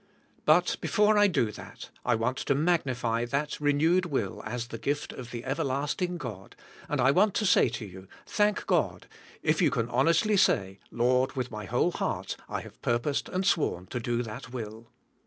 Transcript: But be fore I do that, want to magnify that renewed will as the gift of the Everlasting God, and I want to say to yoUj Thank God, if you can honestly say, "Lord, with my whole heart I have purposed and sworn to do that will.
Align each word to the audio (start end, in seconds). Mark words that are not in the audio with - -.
But 0.45 0.77
be 0.81 0.87
fore 0.87 1.15
I 1.15 1.27
do 1.27 1.51
that, 1.51 1.91
want 2.03 2.37
to 2.37 2.55
magnify 2.55 3.25
that 3.25 3.59
renewed 3.61 4.07
will 4.07 4.41
as 4.47 4.69
the 4.69 4.79
gift 4.79 5.13
of 5.13 5.29
the 5.29 5.45
Everlasting 5.45 6.17
God, 6.17 6.55
and 6.89 6.99
I 6.99 7.11
want 7.11 7.35
to 7.35 7.45
say 7.45 7.69
to 7.69 7.85
yoUj 7.87 8.07
Thank 8.25 8.65
God, 8.65 9.05
if 9.43 9.61
you 9.61 9.69
can 9.69 9.87
honestly 9.89 10.37
say, 10.37 10.79
"Lord, 10.89 11.33
with 11.35 11.51
my 11.51 11.65
whole 11.65 11.91
heart 11.91 12.35
I 12.49 12.61
have 12.61 12.81
purposed 12.81 13.29
and 13.29 13.45
sworn 13.45 13.85
to 13.91 13.99
do 13.99 14.23
that 14.23 14.51
will. 14.51 14.89